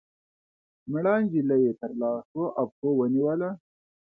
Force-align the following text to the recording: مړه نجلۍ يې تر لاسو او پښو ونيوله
مړه 0.91 1.13
نجلۍ 1.21 1.61
يې 1.65 1.73
تر 1.81 1.91
لاسو 2.01 2.43
او 2.59 2.65
پښو 2.73 2.89
ونيوله 2.99 3.49